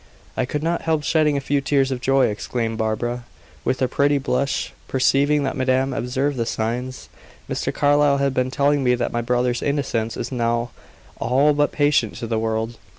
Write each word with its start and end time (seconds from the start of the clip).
"I 0.35 0.45
could 0.45 0.63
not 0.63 0.81
help 0.81 1.03
shedding 1.03 1.37
a 1.37 1.39
few 1.39 1.61
tears 1.61 1.91
of 1.91 2.01
joy," 2.01 2.25
exclaimed 2.25 2.79
Barbara, 2.79 3.23
with 3.63 3.83
a 3.83 3.87
pretty 3.87 4.17
blush, 4.17 4.73
perceiving 4.87 5.43
that 5.43 5.55
madame 5.55 5.93
observed 5.93 6.37
the 6.37 6.45
signs. 6.47 7.07
"Mr. 7.47 7.71
Carlyle 7.71 8.17
has 8.17 8.33
been 8.33 8.49
telling 8.49 8.83
me 8.83 8.95
that 8.95 9.13
my 9.13 9.21
brother's 9.21 9.61
innocence 9.61 10.17
is 10.17 10.31
now 10.31 10.71
all 11.19 11.53
but 11.53 11.71
patent 11.71 12.15
to 12.15 12.25
the 12.25 12.39
world. 12.39 12.77